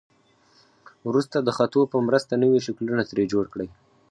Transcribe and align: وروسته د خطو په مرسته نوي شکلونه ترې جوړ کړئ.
وروسته 1.07 1.37
د 1.41 1.49
خطو 1.57 1.81
په 1.91 1.97
مرسته 2.07 2.33
نوي 2.43 2.59
شکلونه 2.67 3.03
ترې 3.09 3.23
جوړ 3.33 3.45
کړئ. 3.53 3.67